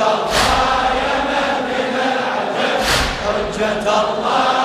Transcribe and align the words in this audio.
الله 0.00 0.86
حجة 3.26 3.82
الله 3.82 4.56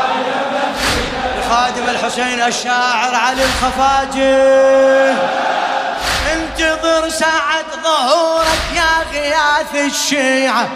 الحسين 1.91 2.41
الشاعر 2.41 3.15
علي 3.15 3.43
الخفاجي. 3.43 4.35
انتظر 6.33 7.09
ساعة 7.09 7.65
ظهورك 7.83 8.61
يا 8.75 8.93
غياث 9.13 9.75
الشيعة. 9.75 10.69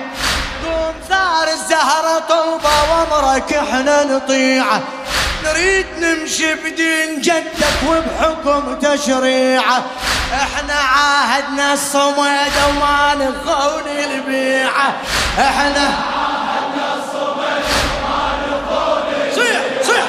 قوم 0.66 0.94
ثار 1.10 1.48
الزهرة 1.48 2.20
طوبة 2.30 2.76
وامرك 2.90 3.54
إحنا 3.54 4.04
نطيعه 4.04 4.82
نريد 5.46 5.86
نمشي 6.00 6.54
بدين 6.56 7.22
جدك 7.22 7.78
وبحكم 7.90 8.80
تشريعة. 8.80 9.84
إحنا 10.34 10.74
عاهدنا 10.74 11.74
الصمد 11.74 12.52
وما 12.68 13.16
نخون 13.16 13.88
البيعة. 13.88 14.94
إحنا 15.40 15.86
عاهدنا 16.16 16.88
الصمد 16.98 17.64
وما 18.02 18.24
نخون 18.42 19.04
صيح 19.36 19.62
صيح 19.82 20.06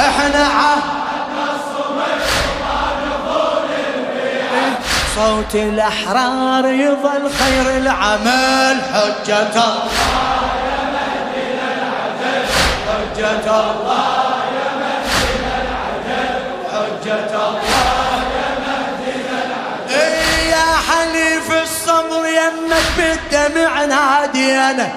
إحنا 0.00 0.44
عاهدنا 0.44 1.46
الصمد 1.54 2.20
وما 2.46 2.80
نخون 3.06 3.68
البيعة. 3.94 4.78
صوت 5.16 5.54
الأحرار 5.54 6.64
يظل 6.66 7.30
خير 7.38 7.76
العمل. 7.76 8.76
حجة 8.94 9.56
الله 9.56 10.40
يا 10.66 10.80
مهدنا 10.94 11.68
العدل 11.76 12.46
حجة 12.88 13.48
الله 13.70 14.20
حجة 16.72 17.34
الله 17.48 17.69
يمك 22.70 22.82
بالدمع 22.96 23.84
نادينا 23.84 24.88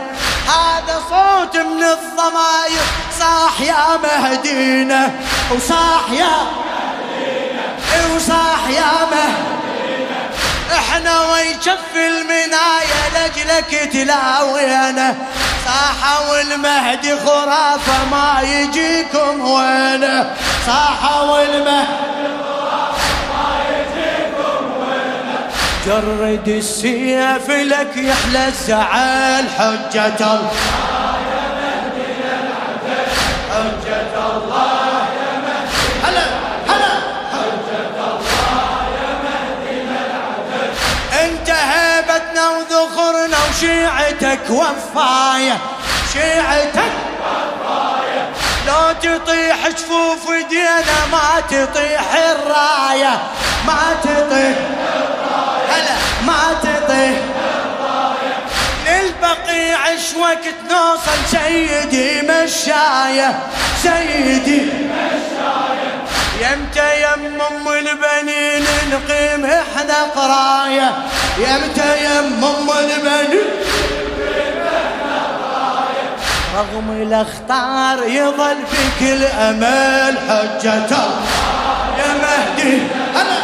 هذا 0.47 1.01
صوت 1.09 1.57
من 1.57 1.83
الضماير 1.83 2.85
صاح 3.19 3.61
يا 3.61 3.97
مهدينا. 4.03 5.11
وصاح 5.51 6.11
يا 6.11 6.25
مهدينا. 6.25 8.15
وصاح 8.15 8.69
يا 8.69 8.91
مهدينا. 9.11 10.29
إحنا 10.77 11.31
ويشف 11.31 11.95
المنايا 11.95 13.03
لأجلك 13.13 13.93
تلاوينا. 13.93 15.15
صاحة 15.65 16.31
والمهدي 16.31 17.15
خرافة 17.19 18.05
ما 18.11 18.41
يجيكم 18.41 19.41
وينه 19.41 20.35
صاحة 20.65 21.23
والمهدي 21.23 22.42
جرد 25.85 26.47
السيف 26.47 27.49
لك 27.49 27.97
يحلى 27.97 28.47
الزعل 28.47 29.45
حجة 29.57 30.19
الله. 30.19 30.51
يا 31.29 31.45
مهدي 31.59 32.09
حجة 33.51 34.13
الله 34.35 35.07
يا 35.19 35.31
مهدي. 35.45 35.91
حجة 37.31 37.97
الله 38.11 38.87
يا 38.99 39.11
مهدي 39.23 39.77
انت 41.25 41.49
هيبتنا 41.49 42.43
وشيعتك 43.49 44.49
وفاية 44.49 45.57
شيعتك 46.13 46.93
وفاية. 47.21 48.23
لو 48.67 48.91
تطيح 49.01 49.67
جفوف 49.67 50.31
دينا 50.49 50.99
ما 51.11 51.41
تطيح 51.49 52.03
الراية. 52.31 53.19
وقت 60.23 60.71
نوصل 60.71 61.19
سيدي 61.31 62.21
مشاية 62.21 63.39
سيدي 63.83 64.61
مشاية. 64.61 65.93
يمتى 66.41 67.01
يم 67.01 67.41
ام 67.41 67.67
البنين 67.67 68.65
نقيم 68.91 69.45
إحنا 69.45 70.03
قراية. 70.15 70.91
يمتى 71.37 72.05
يم 72.05 72.45
ام 72.45 72.69
البنين 72.79 73.47
رغم 76.55 77.01
الأخطار 77.01 78.07
يظل 78.07 78.57
في 78.71 78.83
كل 78.99 79.23
أمل 79.23 80.17
الله 80.63 81.11
يا 81.97 82.13
مهدي 82.21 82.81
هلا. 83.15 83.42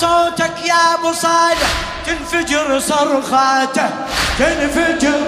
صوتك 0.00 0.52
يا 0.64 0.94
أبو 0.94 1.12
صالح. 1.12 1.70
تنفجر 2.06 2.80
صرخاته. 2.80 3.90
تنفجر 4.38 5.20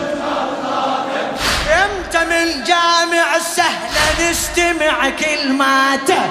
إمتى 1.82 2.19
من 2.19 2.64
جامع 2.64 3.36
السهلة 3.36 4.30
نستمع 4.30 5.10
كلماته. 5.10 6.22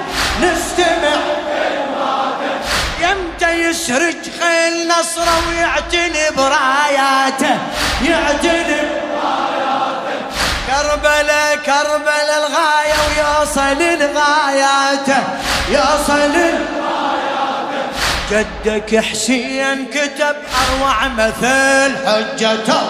نستمع 0.41 1.19
كلماته. 1.49 2.53
يمتى 3.01 3.51
يسرج 3.51 4.21
خيل 4.39 4.87
نصره 4.87 5.37
ويعتني 5.49 6.29
براياته 6.37 7.57
يعتني 8.01 8.81
براياته 9.11 10.19
كربلاء 10.67 11.55
كربلاء 11.65 12.37
الغاية 12.37 12.95
ويوصل 13.05 13.81
لغاياته 14.01 15.23
يوصل 15.69 16.19
لغاياته 16.19 16.78
جدك 18.31 18.95
حسين 18.95 19.85
كتب 19.85 20.35
أروع 20.61 21.07
مثل 21.07 22.07
حجته 22.07 22.81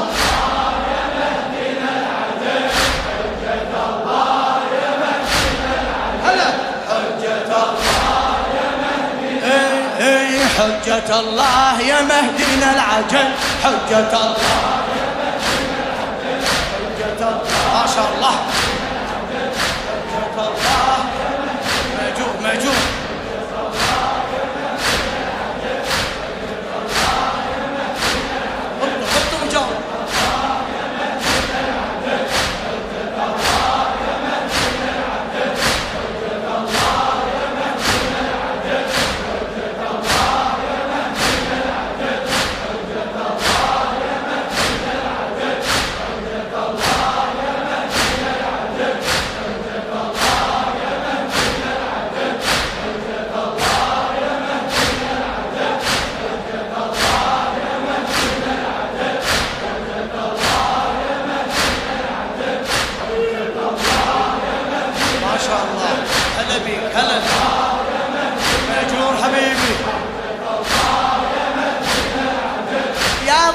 حجة 10.60 11.20
الله 11.20 11.82
يا 11.82 12.02
مهدينا 12.02 12.74
العجل 12.74 13.30
حجة 13.64 14.14
الله. 14.14 14.79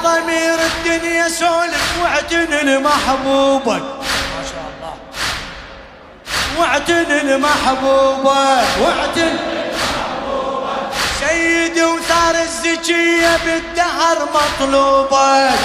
ضمير 0.03 0.57
الدنيا 0.71 1.29
سولف 1.29 1.93
واعتن 2.03 2.83
محبوبك 2.83 3.81
ما 3.81 4.43
شاء 4.51 4.65
الله. 4.75 4.93
واعتن 6.59 7.39
محبوبك 7.41 8.65
واعتن 8.81 9.33
سيدي 11.19 11.83
وثار 11.83 12.35
الزكية 12.41 13.37
بالدهر 13.45 14.17
مطلوبك 14.35 15.59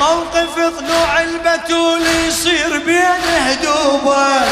موقف 0.00 0.58
ضلوع 0.58 1.22
البتول 1.22 2.02
يصير 2.28 2.78
بين 2.86 3.24
هدوبك 3.46 4.48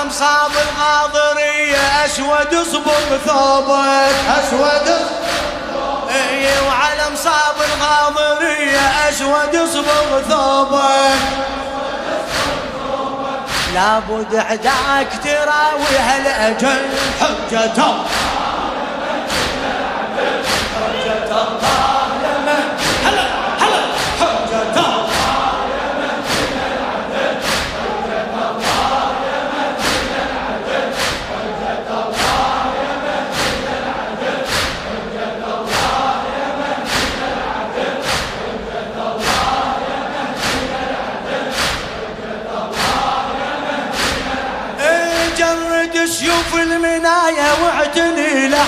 علم 0.00 0.10
صاب 0.10 0.50
الغاضرية. 0.50 2.04
أسود 2.04 2.54
اصبغ 2.54 3.18
ثوبك. 3.26 4.14
أسود 4.38 4.88
اي 6.10 6.46
وعلم 6.66 7.12
مصاب 7.12 7.56
الغاضرية. 7.64 9.08
أسود 9.08 9.68
صبغ 9.72 10.22
ثوبك. 10.28 11.20
لابد 13.74 14.36
عداك 14.36 15.08
تراوي 15.24 15.98
هالأجل 15.98 16.88
حجة 17.20 17.94
حجة 20.80 21.79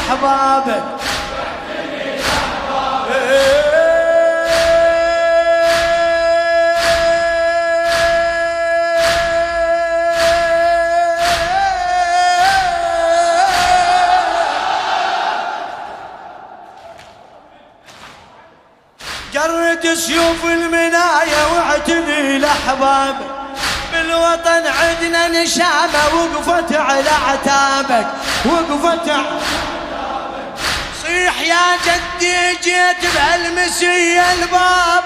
لأحبابك 0.02 0.82
جرد 19.32 19.94
سيوف 19.94 20.44
المناية 20.44 21.52
واعتني 21.54 22.38
لأحبابك. 22.38 23.26
بالوطن 23.92 24.62
عندنا 24.66 25.28
نشامة 25.28 26.02
وقفت 26.14 26.72
على 26.72 27.10
عتابك. 27.28 28.06
وقفت 28.44 29.08
على 29.08 29.40
صيح 31.12 31.40
يا 31.40 31.76
جدي 31.86 32.56
جيت 32.62 33.14
بهالمسية 33.14 34.32
الباب. 34.32 35.04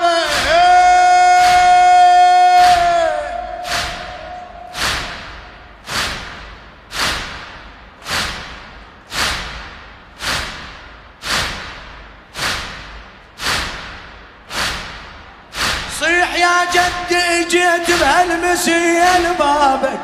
صيح 16.00 16.35
يا 16.35 16.64
جدي 16.75 17.44
جيت 17.44 17.91
بهالمسية 18.00 19.19
لبابك 19.19 20.00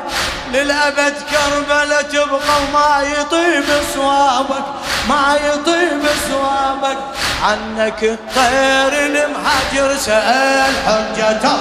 للأبد 0.51 1.15
كربلة 1.31 2.01
تبقى 2.01 2.63
وما 2.63 3.01
يطيب 3.17 3.65
صوابك. 3.93 4.72
ما 5.13 5.35
يطيب 5.35 6.03
صوابك 6.29 6.97
عنك 7.43 8.03
الطير 8.03 8.93
المهاجر 9.05 9.97
سأل 9.97 10.73
حجته 10.85 11.57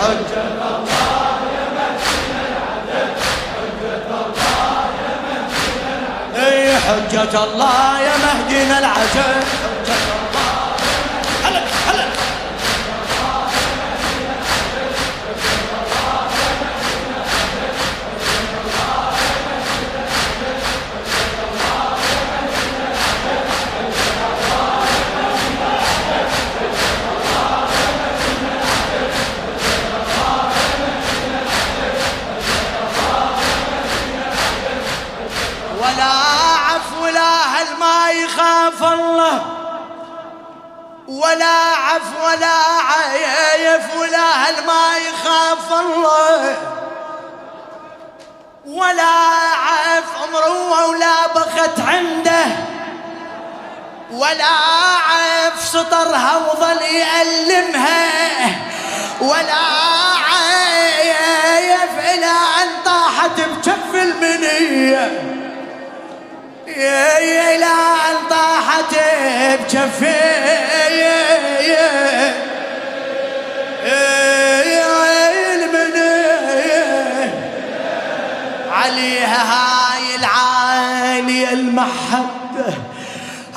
حجة 0.00 0.42
الله. 0.60 0.86
حجة 0.90 0.90
حجة 6.90 7.44
الله 7.44 8.00
يا 8.00 8.16
مهدينا 8.24 8.78
العجل. 8.78 9.79
ولا 41.50 41.76
عف 41.76 42.22
ولا 42.22 42.56
عيف 42.80 43.96
ولا 43.96 44.28
هل 44.34 44.54
ما 44.66 44.96
يخاف 44.96 45.80
الله. 45.80 46.56
ولا 48.66 49.02
عف 49.66 50.04
عمره 50.22 50.88
ولا 50.88 51.26
بخت 51.34 51.80
عنده. 51.80 52.46
ولا 54.10 54.44
عف 55.08 55.68
سطرها 55.68 56.36
وظل 56.36 56.82
يألمها. 56.82 58.08
ولا 59.20 59.66
عيف 60.30 61.98
إلى 61.98 62.32
أن 62.62 62.68
طاحت 62.84 63.40
بكف 63.40 63.94
المنية. 63.94 65.36
يا 66.66 67.18
يا 69.40 69.56
لا 69.56 69.56
طاحت 69.56 69.60
بجفي 69.60 70.30
عليها 78.70 79.42
هاي 79.52 80.16
العالية 80.16 81.52
المحبة 81.52 82.74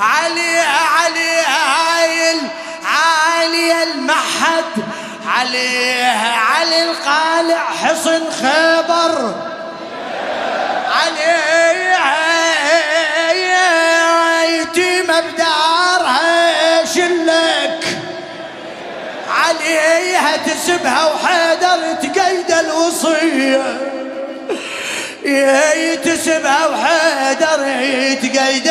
عليها 0.00 0.78
عليها 0.78 1.58
هاي 1.74 2.30
العالية 2.30 3.82
المحد 3.82 4.84
عليها 5.26 6.36
علي 6.36 6.90
القالع 6.90 7.64
حصن 7.82 8.22
خبر 8.30 9.34
عليها 20.54 20.60
تسبها 20.60 21.04
وحيدر 21.04 21.94
تقيد 22.02 22.50
الوصية. 22.50 23.80
يتسبها 25.76 26.66
وحيدر 26.66 27.58
تقيد 28.22 28.68